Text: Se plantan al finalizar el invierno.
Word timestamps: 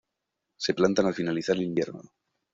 Se 0.57 0.73
plantan 0.73 1.05
al 1.05 1.13
finalizar 1.13 1.55
el 1.57 1.61
invierno. 1.61 2.01